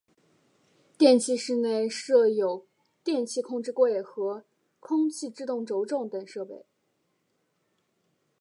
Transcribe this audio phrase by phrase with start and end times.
[0.97, 2.65] 电气室内设有
[3.03, 4.43] 电气控制柜和
[4.79, 6.65] 空气制动轴重等设备。